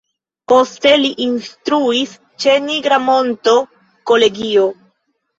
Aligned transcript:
Poste 0.51 0.91
li 0.99 1.09
instruis 1.25 2.15
ĉe 2.45 2.55
Nigra 2.69 2.97
Monto 3.09 3.53
Kolegio. 4.13 4.65